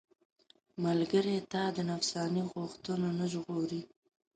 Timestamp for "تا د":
1.51-1.77